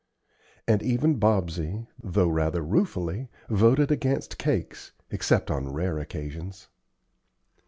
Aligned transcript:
and 0.67 0.81
even 0.81 1.19
Bobsey, 1.19 1.85
though 2.03 2.27
rather 2.27 2.63
ruefully, 2.63 3.29
voted 3.49 3.91
against 3.91 4.39
cakes, 4.39 4.93
except 5.11 5.51
on 5.51 5.71
rare 5.73 5.99
occasions. 5.99 6.69